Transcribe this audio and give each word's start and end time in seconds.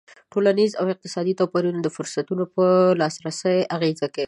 ټولنیز 0.31 0.71
او 0.79 0.85
اقتصادي 0.93 1.33
توپیرونه 1.41 1.79
د 1.81 1.87
فرصتونو 1.97 2.43
پر 2.53 2.69
لاسرسی 3.01 3.57
اغېز 3.75 3.99
کوي. 4.13 4.19